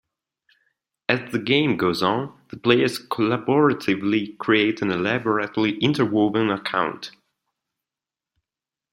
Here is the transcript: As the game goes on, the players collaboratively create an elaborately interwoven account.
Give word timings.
As 1.07 1.31
the 1.31 1.37
game 1.37 1.77
goes 1.77 2.01
on, 2.01 2.35
the 2.49 2.57
players 2.57 2.97
collaboratively 2.97 4.35
create 4.39 4.81
an 4.81 4.89
elaborately 4.89 5.77
interwoven 5.77 6.49
account. 6.49 7.11